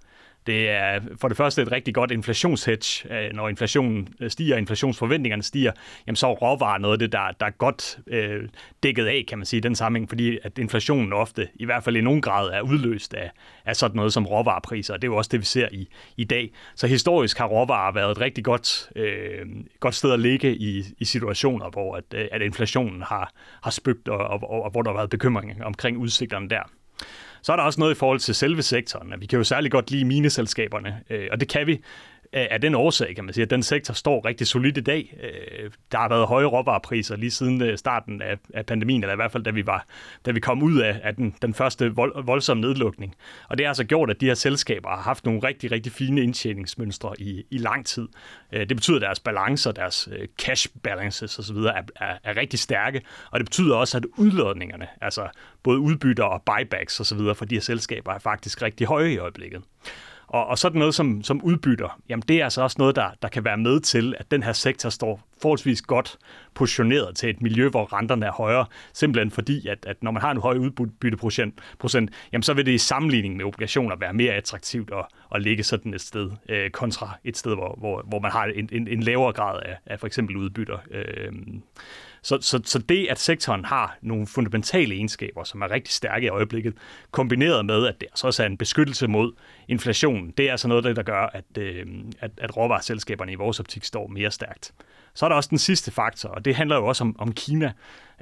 Det 0.47 0.71
er 0.71 1.01
for 1.21 1.29
det 1.29 1.37
første 1.37 1.63
et 1.63 1.73
rigtig 1.73 1.95
godt 1.95 2.11
inflationshedge. 2.11 3.15
Øh, 3.15 3.33
når 3.33 3.49
inflationen 3.49 4.09
øh, 4.21 4.31
stiger, 4.31 4.57
inflationsforventningerne 4.57 5.43
stiger, 5.43 5.73
jamen 6.07 6.17
så 6.17 6.27
er 6.27 6.31
råvarer 6.35 6.79
noget 6.79 6.93
af 6.93 6.99
det, 6.99 7.13
der, 7.13 7.31
der 7.41 7.47
er 7.47 7.51
godt 7.51 7.99
øh, 8.07 8.49
dækket 8.83 9.07
af, 9.07 9.25
kan 9.29 9.39
man 9.39 9.47
sige, 9.47 9.59
i 9.59 9.61
den 9.61 9.75
sammenhæng, 9.75 10.09
fordi 10.09 10.39
at 10.43 10.59
inflationen 10.59 11.13
ofte, 11.13 11.49
i 11.55 11.65
hvert 11.65 11.85
fald 11.85 11.97
i 11.97 12.01
nogen 12.01 12.21
grad, 12.21 12.49
er 12.49 12.61
udløst 12.61 13.15
af, 13.15 13.31
af 13.65 13.77
sådan 13.77 13.97
noget 13.97 14.13
som 14.13 14.27
råvarepriser, 14.27 14.95
og 14.95 15.03
det 15.03 15.09
er 15.09 15.13
jo 15.13 15.17
også 15.17 15.29
det, 15.33 15.41
vi 15.41 15.45
ser 15.45 15.69
i, 15.73 15.89
i 16.17 16.25
dag. 16.25 16.51
Så 16.75 16.87
historisk 16.87 17.39
har 17.39 17.47
råvarer 17.47 17.93
været 17.93 18.11
et 18.11 18.21
rigtig 18.21 18.45
godt, 18.45 18.91
øh, 18.97 19.47
godt 19.81 19.95
sted 19.95 20.13
at 20.13 20.21
ligge 20.21 20.57
i, 20.57 20.85
i 20.99 21.05
situationer, 21.05 21.71
hvor 21.71 21.97
at, 21.97 22.05
øh, 22.15 22.29
at 22.33 22.43
inflationen 22.43 23.03
har, 23.03 23.33
har 23.63 23.71
spygt, 23.71 24.09
og, 24.09 24.19
og, 24.19 24.51
og, 24.51 24.63
og 24.63 24.71
hvor 24.71 24.83
der 24.83 24.91
har 24.91 24.97
været 24.97 25.11
bekymring 25.11 25.65
omkring 25.65 25.99
udsigterne 25.99 26.49
der. 26.49 26.63
Så 27.43 27.53
er 27.53 27.57
der 27.57 27.63
også 27.63 27.81
noget 27.81 27.95
i 27.95 27.99
forhold 27.99 28.19
til 28.21 28.35
selve 28.35 28.63
sektoren. 28.63 29.15
Vi 29.19 29.27
kan 29.27 29.37
jo 29.37 29.45
særlig 29.45 29.71
godt 29.71 29.91
lide 29.91 30.05
mineselskaberne, 30.05 31.01
øh, 31.11 31.29
og 31.33 31.41
det 31.41 31.49
kan 31.49 31.67
vi 31.67 31.81
af 32.33 32.61
den 32.61 32.75
årsag, 32.75 33.15
kan 33.15 33.25
man 33.25 33.35
sige, 33.35 33.43
at 33.43 33.51
den 33.51 33.63
sektor 33.63 33.95
står 33.95 34.25
rigtig 34.25 34.47
solidt 34.47 34.79
i 34.79 34.81
dag. 34.81 35.15
Øh, 35.23 35.71
der 35.93 35.99
har 35.99 36.09
været 36.09 36.27
høje 36.27 36.45
råvarepriser 36.45 37.17
lige 37.17 37.31
siden 37.31 37.63
øh, 37.63 37.79
starten 37.79 38.23
af, 38.23 38.67
pandemien, 38.67 39.03
eller 39.03 39.13
i 39.13 39.17
hvert 39.17 39.33
fald 39.33 39.43
da 39.43 39.51
vi, 39.51 39.67
var, 39.67 39.87
da 40.27 40.31
vi 40.31 40.41
kom 40.41 40.63
ud 40.63 40.79
af, 40.79 41.01
af 41.03 41.15
den, 41.15 41.35
den 41.43 41.55
første 41.55 41.95
vold, 41.95 42.25
voldsomme 42.25 42.61
nedlukning. 42.61 43.15
Og 43.49 43.59
det 43.59 43.67
har 43.67 43.71
altså 43.71 43.85
gjort, 43.85 44.11
at 44.11 44.21
de 44.21 44.27
her 44.27 44.35
selskaber 44.35 44.89
har 44.89 45.03
haft 45.03 45.25
nogle 45.25 45.41
rigtig, 45.45 45.73
rigtig 45.73 45.93
fine 45.93 46.23
indtjeningsmønstre 46.23 47.15
i, 47.19 47.45
i 47.51 47.59
lang 47.59 47.87
tid. 47.87 48.09
Øh, 48.53 48.69
det 48.69 48.77
betyder, 48.77 48.97
at 48.97 49.03
deres 49.03 49.21
balancer, 49.21 49.73
deres 49.73 50.09
cash 50.39 50.69
balances 50.83 51.39
osv. 51.39 51.57
Er, 51.57 51.83
er, 51.97 52.19
er 52.25 52.37
rigtig 52.37 52.59
stærke, 52.59 53.03
og 53.31 53.41
det 53.41 53.47
betyder 53.47 53.77
også, 53.77 53.97
at 53.97 54.05
udlodningerne, 54.17 54.87
altså 55.01 55.29
både 55.63 55.79
udbytter 55.79 56.25
og 56.25 56.43
buybacks 56.43 57.01
osv. 57.01 57.19
for 57.35 57.45
de 57.45 57.55
her 57.55 57.63
selskaber, 57.63 58.13
er 58.13 58.19
faktisk 58.19 58.63
rigtig 58.63 58.87
høje 58.87 59.13
i 59.13 59.19
øjeblikket. 59.19 59.63
Og, 60.31 60.47
og 60.47 60.59
sådan 60.59 60.79
noget 60.79 60.95
som, 60.95 61.23
som 61.23 61.43
udbytter, 61.43 62.01
jamen 62.09 62.23
det 62.29 62.41
er 62.41 62.45
altså 62.45 62.63
også 62.63 62.77
noget, 62.79 62.97
der, 62.97 63.11
der 63.23 63.29
kan 63.29 63.45
være 63.45 63.57
med 63.57 63.81
til, 63.81 64.15
at 64.19 64.31
den 64.31 64.43
her 64.43 64.53
sektor 64.53 64.89
står 64.89 65.21
forholdsvis 65.43 65.83
godt 65.83 66.19
positioneret 66.55 67.17
til 67.17 67.31
et 67.31 67.43
miljø, 67.43 67.69
hvor 67.69 67.93
renterne 67.93 68.27
er 68.27 68.33
højere, 68.33 68.67
simpelthen 68.93 69.31
fordi, 69.31 69.69
at, 69.69 69.87
at 69.87 70.03
når 70.03 70.11
man 70.11 70.23
har 70.23 70.31
en 70.31 70.41
høj 70.41 70.57
udbytteprocent, 70.57 71.61
procent, 71.79 72.11
jamen 72.33 72.43
så 72.43 72.55
vil 72.55 72.67
det 72.67 72.73
i 72.73 72.79
sammenligning 72.79 73.37
med 73.37 73.45
obligationer 73.45 73.97
være 73.97 74.13
mere 74.13 74.33
attraktivt 74.33 74.91
at, 74.93 75.05
at 75.35 75.43
ligge 75.43 75.63
sådan 75.63 75.95
et 75.95 76.01
sted, 76.01 76.31
øh, 76.49 76.71
kontra 76.71 77.19
et 77.25 77.37
sted, 77.37 77.55
hvor, 77.55 77.75
hvor, 77.79 78.05
hvor 78.09 78.19
man 78.19 78.31
har 78.31 78.45
en, 78.45 78.69
en, 78.73 78.89
en 78.89 79.03
lavere 79.03 79.33
grad 79.33 79.61
af, 79.63 79.77
af 79.87 80.01
for 80.01 80.07
eksempel 80.07 80.37
udbytter. 80.37 80.79
Øh, 80.91 81.33
så, 82.23 82.39
så, 82.41 82.61
så 82.65 82.79
det, 82.79 83.07
at 83.11 83.19
sektoren 83.19 83.65
har 83.65 83.99
nogle 84.03 84.27
fundamentale 84.27 84.95
egenskaber, 84.95 85.45
som 85.45 85.63
er 85.63 85.71
rigtig 85.71 85.93
stærke 85.93 86.27
i 86.27 86.29
øjeblikket, 86.29 86.75
kombineret 87.11 87.67
med, 87.67 87.87
at 87.87 88.01
det 88.01 88.09
så 88.15 88.27
også 88.27 88.43
er 88.43 88.47
en 88.47 88.57
beskyttelse 88.57 89.07
mod 89.09 89.33
inflationen, 89.69 90.31
det 90.31 90.47
er 90.47 90.51
altså 90.51 90.69
noget, 90.69 90.97
der 90.97 91.03
gør, 91.03 91.27
at, 91.33 91.45
øh, 91.59 91.87
at, 92.21 92.31
at 92.39 92.57
råvareselskaberne 92.57 93.33
i 93.33 93.35
vores 93.35 93.61
optik 93.61 93.85
står 93.85 94.07
mere 94.07 94.31
stærkt. 94.31 94.73
Så 95.15 95.25
er 95.25 95.29
der 95.29 95.37
også 95.37 95.49
den 95.51 95.59
sidste 95.59 95.91
faktor, 95.91 96.29
og 96.29 96.45
det 96.45 96.55
handler 96.55 96.77
jo 96.77 96.87
også 96.87 97.05
om, 97.05 97.17
om 97.19 97.33
Kina. 97.33 97.73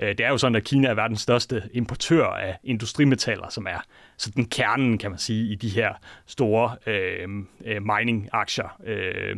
Øh, 0.03 0.09
det 0.09 0.21
er 0.21 0.29
jo 0.29 0.39
sådan, 0.39 0.57
at 0.57 0.65
Kina 0.65 0.89
er 0.89 0.95
verdens 0.95 1.21
største 1.21 1.63
importør 1.73 2.25
af 2.25 2.59
industrimetaller, 2.65 3.49
som 3.49 3.67
er 3.67 3.83
sådan 4.17 4.45
kernen, 4.45 4.99
kan 4.99 5.11
man 5.11 5.19
sige, 5.19 5.53
i 5.53 5.55
de 5.55 5.69
her 5.69 5.93
store 6.27 6.77
øh, 6.87 7.29
øh, 7.65 7.83
mining-aktier. 7.83 8.81
Øh, 8.87 9.37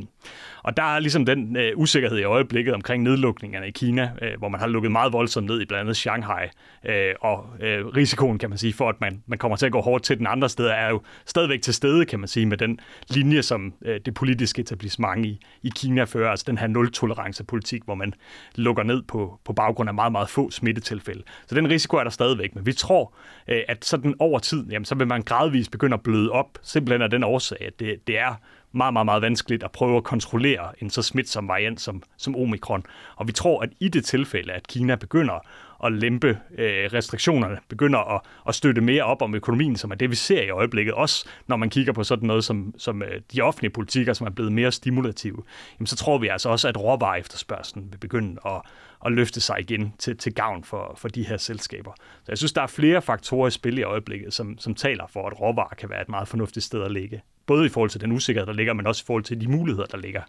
og 0.62 0.76
der 0.76 0.83
er 0.83 0.99
ligesom 0.99 1.25
den 1.25 1.57
øh, 1.57 1.73
usikkerhed 1.76 2.19
i 2.19 2.23
øjeblikket 2.23 2.75
omkring 2.75 3.02
nedlukningerne 3.02 3.69
i 3.69 3.71
Kina, 3.71 4.11
øh, 4.23 4.38
hvor 4.38 4.49
man 4.49 4.61
har 4.61 4.67
lukket 4.67 4.93
meget 4.93 5.12
voldsomt 5.12 5.47
ned 5.47 5.61
i 5.61 5.64
blandt 5.64 5.81
andet 5.81 5.97
Shanghai. 5.97 6.47
Øh, 6.87 7.14
og 7.21 7.47
øh, 7.61 7.87
risikoen, 7.87 8.38
kan 8.38 8.49
man 8.49 8.59
sige, 8.59 8.73
for 8.73 8.88
at 8.88 9.00
man, 9.00 9.23
man 9.26 9.38
kommer 9.38 9.57
til 9.57 9.67
at 9.67 9.73
gå 9.73 9.81
hårdt 9.81 10.05
til 10.05 10.19
den 10.19 10.26
andre 10.26 10.49
sted, 10.49 10.67
er 10.67 10.88
jo 10.88 11.02
stadigvæk 11.26 11.62
til 11.62 11.75
stede, 11.75 12.07
kan 12.07 12.21
man 12.21 12.29
sige, 12.29 12.47
med 12.47 12.57
den 12.57 12.81
linje, 13.09 13.43
som 13.43 13.75
øh, 13.83 14.00
det 14.05 14.14
politiske 14.14 14.61
etablissement 14.61 15.26
i, 15.26 15.40
i 15.62 15.71
Kina 15.76 16.05
fører, 16.05 16.31
altså 16.31 16.45
den 16.49 16.59
her 16.59 16.67
nul-tolerance-politik, 16.67 17.83
hvor 17.85 17.95
man 17.95 18.14
lukker 18.55 18.83
ned 18.83 19.02
på, 19.02 19.40
på 19.45 19.52
baggrund 19.52 19.88
af 19.88 19.95
meget, 19.95 20.12
meget 20.12 20.29
få 20.29 20.50
smittetilfælde. 20.50 21.23
Så 21.47 21.54
den 21.54 21.71
risiko 21.71 21.97
er 21.97 22.02
der 22.02 22.11
stadigvæk, 22.11 22.54
men 22.54 22.66
vi 22.66 22.73
tror, 22.73 23.12
øh, 23.49 23.62
at 23.69 23.85
sådan 23.85 24.14
over 24.19 24.38
tid, 24.38 24.66
jamen, 24.71 24.85
så 24.85 24.95
vil 24.95 25.07
man 25.07 25.23
gradvist 25.23 25.71
begynde 25.71 25.95
at 25.95 26.02
bløde 26.02 26.30
op, 26.30 26.59
simpelthen 26.62 27.02
af 27.02 27.11
den 27.11 27.25
årsag, 27.25 27.66
at 27.66 27.80
det, 27.80 28.07
det 28.07 28.19
er 28.19 28.35
meget, 28.73 28.92
meget, 28.92 29.04
meget 29.04 29.23
vanskeligt 29.23 29.62
at 29.62 29.71
prøve 29.71 29.97
at 29.97 30.04
kontrollere 30.04 30.83
en 30.83 30.90
så 30.90 31.02
smitsom 31.02 31.49
variant 31.49 31.80
som, 31.80 32.02
som 32.16 32.37
omikron. 32.37 32.85
Og 33.16 33.26
vi 33.26 33.33
tror, 33.33 33.62
at 33.62 33.71
i 33.80 33.88
det 33.88 34.04
tilfælde, 34.04 34.52
at 34.52 34.66
Kina 34.66 34.95
begynder 34.95 35.47
at 35.84 35.92
lempe 35.92 36.28
øh, 36.58 36.90
restriktionerne, 36.92 37.58
begynder 37.68 38.14
at, 38.14 38.20
at 38.49 38.54
støtte 38.54 38.80
mere 38.80 39.02
op 39.02 39.22
om 39.22 39.34
økonomien, 39.34 39.76
som 39.76 39.90
er 39.90 39.94
det, 39.94 40.10
vi 40.10 40.16
ser 40.16 40.42
i 40.42 40.50
øjeblikket, 40.50 40.94
også 40.94 41.28
når 41.46 41.56
man 41.56 41.70
kigger 41.70 41.92
på 41.92 42.04
sådan 42.04 42.26
noget 42.26 42.44
som, 42.44 42.75
som 42.78 43.02
øh, 43.02 43.20
de 43.34 43.40
offentlige 43.40 43.70
politikker, 43.70 44.12
som 44.12 44.26
er 44.26 44.30
blevet 44.30 44.52
mere 44.52 44.72
stimulative, 44.72 45.42
jamen, 45.78 45.87
så 45.87 45.96
tror 45.96 46.18
vi 46.18 46.28
altså 46.28 46.49
også, 46.49 46.68
at 46.68 46.80
råvarer 46.80 47.16
efterspørgselen 47.16 47.88
vil 47.90 47.99
begynde 47.99 48.40
at, 48.46 48.62
at 49.06 49.12
løfte 49.12 49.40
sig 49.40 49.56
igen 49.60 49.94
til, 49.99 50.16
til 50.16 50.34
gavn 50.34 50.64
for, 50.64 50.94
for 50.99 51.08
de 51.08 51.26
her 51.26 51.37
selskaber. 51.37 51.92
Så 51.96 52.25
jeg 52.28 52.38
synes, 52.38 52.52
der 52.52 52.62
er 52.62 52.66
flere 52.66 53.02
faktorer 53.02 53.49
i 53.49 53.50
spil 53.50 53.78
i 53.78 53.82
øjeblikket, 53.82 54.34
som, 54.34 54.58
som 54.58 54.75
taler 54.75 55.06
for, 55.06 55.26
at 55.26 55.40
råvarer 55.40 55.75
kan 55.75 55.90
være 55.90 56.02
et 56.02 56.08
meget 56.08 56.28
fornuftigt 56.28 56.66
sted 56.66 56.82
at 56.82 56.92
ligge. 56.92 57.22
Både 57.46 57.66
i 57.66 57.68
forhold 57.68 57.90
til 57.90 58.00
den 58.00 58.12
usikkerhed, 58.12 58.46
der 58.46 58.52
ligger, 58.52 58.72
men 58.72 58.87
også 58.87 59.02
i 59.04 59.06
forhold 59.06 59.25
til 59.25 59.40
de 59.40 59.49
muligheder, 59.49 59.87
der 59.87 59.99
ligger 59.99 60.22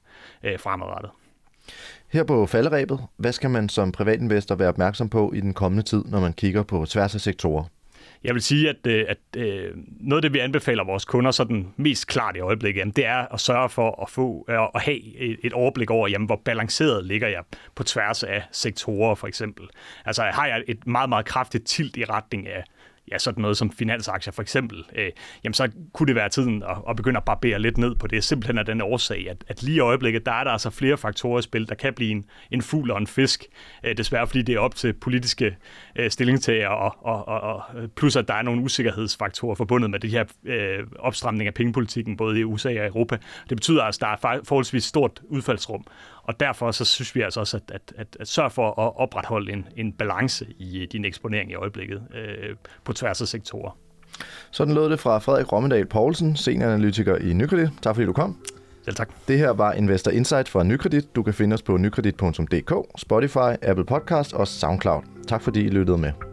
øh, 0.44 0.60
fremadrettet. 0.60 1.12
Her 2.08 2.24
på 2.24 2.46
falderæbet, 2.46 3.00
hvad 3.18 3.32
skal 3.32 3.50
man 3.50 3.70
som 3.70 3.92
privatinvestor 3.92 4.56
være 4.56 4.70
opmærksom 4.70 5.10
på 5.10 5.32
i 5.36 5.42
den 5.42 5.54
kommende 5.54 5.84
tid, 5.84 6.04
når 6.06 6.20
man 6.20 6.34
kigger 6.34 6.64
på 6.64 6.86
tværs 6.86 7.16
af 7.16 7.22
sektorer? 7.22 7.64
Jeg 8.24 8.34
vil 8.34 8.42
sige, 8.42 8.70
at, 8.70 8.88
øh, 8.88 9.06
at, 9.08 9.42
at 9.42 9.72
noget 10.00 10.18
af 10.18 10.22
det, 10.22 10.34
vi 10.34 10.40
anbefaler 10.40 10.84
vores 10.84 11.06
kunder 11.06 11.32
sådan 11.32 11.68
mest 11.78 12.08
klart 12.08 12.36
i 12.36 12.40
øjeblikket, 12.40 12.80
jamen, 12.80 12.94
det 12.96 13.06
er 13.06 13.34
at 13.34 13.40
sørge 13.40 13.70
for 13.70 14.02
at 14.02 14.10
få 14.10 14.46
øh, 14.50 14.56
at 14.76 14.82
have 14.82 15.00
et 15.46 15.54
overblik 15.54 15.92
over, 15.92 16.08
jamen, 16.08 16.26
hvor 16.26 16.42
balanceret 16.46 17.06
ligger 17.06 17.28
jeg 17.28 17.44
på 17.76 17.84
tværs 17.84 18.24
af 18.24 18.44
sektorer 18.52 19.16
for 19.16 19.28
eksempel. 19.28 19.68
Altså 20.06 20.24
har 20.24 20.48
jeg 20.48 20.64
et 20.68 20.88
meget, 20.88 21.10
meget 21.10 21.26
kraftigt 21.26 21.68
tilt 21.68 21.98
i 21.98 22.06
retning 22.06 22.48
af 22.48 22.64
ja, 23.12 23.18
sådan 23.18 23.42
noget 23.42 23.58
som 23.58 23.72
finansaktier 23.72 24.34
for 24.34 24.42
eksempel, 24.42 24.84
øh, 24.96 25.12
jamen 25.44 25.54
så 25.54 25.70
kunne 25.94 26.08
det 26.08 26.16
være 26.16 26.30
tiden 26.30 26.64
at, 26.64 26.78
at 26.90 26.96
begynde 26.96 27.18
at 27.18 27.24
barbere 27.24 27.60
lidt 27.60 27.78
ned 27.78 27.96
på 27.96 28.08
det, 28.08 28.24
simpelthen 28.24 28.58
af 28.58 28.66
den 28.66 28.82
årsag, 28.82 29.30
at, 29.30 29.44
at 29.48 29.64
lige 29.64 29.76
i 29.76 29.80
øjeblikket, 29.80 30.26
der 30.26 30.32
er 30.32 30.44
der 30.44 30.52
altså 30.52 30.70
flere 30.70 30.98
faktorer 30.98 31.40
i 31.40 31.42
spil, 31.42 31.70
der 31.70 31.76
kan 31.76 31.94
blive 31.94 32.12
en, 32.12 32.26
en 32.52 32.62
fugl 32.62 32.92
og 32.92 32.98
en 32.98 33.08
fisk, 33.08 33.46
øh, 33.84 33.98
desværre 33.98 34.28
fordi 34.28 34.42
det 34.42 34.56
er 34.56 34.60
op 34.60 34.76
til 34.76 34.94
politiske 34.94 35.58
øh, 35.96 36.12
stillingtager, 36.12 36.68
og, 36.68 36.96
og, 37.02 37.28
og, 37.28 37.42
og 37.42 37.64
plus 37.96 38.16
at 38.16 38.28
der 38.28 38.34
er 38.34 38.42
nogle 38.42 38.62
usikkerhedsfaktorer 38.62 39.56
forbundet 39.56 39.90
med 39.90 40.00
det 40.00 40.10
her 40.10 40.26
øh, 40.46 40.80
opstramning 41.00 41.48
af 41.48 41.54
pengepolitikken, 41.54 42.18
både 42.18 42.40
i 42.40 42.44
USA 42.44 42.70
og 42.70 42.88
Europa. 42.88 43.18
Det 43.50 43.58
betyder 43.58 43.84
altså, 43.84 44.06
at 44.06 44.22
der 44.22 44.30
er 44.30 44.40
forholdsvis 44.44 44.84
stort 44.84 45.22
udfaldsrum, 45.30 45.86
og 46.24 46.40
derfor 46.40 46.72
så 46.72 46.86
synes 46.86 47.16
vi 47.16 47.22
altså 47.22 47.40
også, 47.40 47.58
at, 47.58 47.64
at, 47.76 47.94
at, 47.98 48.18
at 48.20 48.28
sørge 48.28 48.50
for 48.50 48.68
at 48.68 48.94
opretholde 48.96 49.54
en, 49.54 49.68
en 49.78 49.94
balance 49.94 50.46
i 50.60 50.88
din 50.92 51.06
eksponering 51.06 51.52
i 51.52 51.56
øjeblikket 51.56 52.02
øh, 52.16 52.56
på 52.84 52.94
tværs 52.94 53.22
af 53.22 53.28
sektorer. 53.28 53.78
Sådan 54.52 54.74
lød 54.74 54.90
det 54.90 55.00
fra 55.00 55.20
Frederik 55.20 55.52
Rommedal 55.52 55.86
Poulsen, 55.86 56.36
senioranalytiker 56.36 57.16
i 57.16 57.34
Nykredit. 57.34 57.70
Tak 57.82 57.96
fordi 57.96 58.06
du 58.06 58.14
kom. 58.14 58.38
Selv 58.86 58.96
tak. 58.96 59.10
Det 59.28 59.38
her 59.38 59.50
var 59.50 59.74
Investor 59.74 60.12
Insight 60.12 60.50
fra 60.50 60.64
Nykredit. 60.64 61.16
Du 61.16 61.24
kan 61.24 61.34
finde 61.34 61.54
os 61.54 61.62
på 61.62 61.78
nykredit.dk, 61.78 62.74
Spotify, 62.98 63.56
Apple 63.62 63.86
Podcast 63.86 64.34
og 64.34 64.48
SoundCloud. 64.48 65.02
Tak 65.28 65.42
fordi 65.42 65.62
I 65.62 65.70
lyttede 65.70 65.98
med. 65.98 66.31